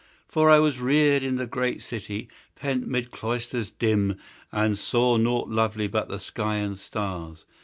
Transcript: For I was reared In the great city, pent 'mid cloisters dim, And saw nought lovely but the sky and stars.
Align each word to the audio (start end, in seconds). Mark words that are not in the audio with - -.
For 0.27 0.49
I 0.49 0.57
was 0.57 0.79
reared 0.79 1.21
In 1.21 1.35
the 1.35 1.45
great 1.45 1.83
city, 1.83 2.27
pent 2.55 2.87
'mid 2.87 3.11
cloisters 3.11 3.69
dim, 3.69 4.17
And 4.51 4.75
saw 4.79 5.15
nought 5.17 5.49
lovely 5.49 5.85
but 5.87 6.07
the 6.09 6.17
sky 6.17 6.55
and 6.55 6.79
stars. 6.79 7.45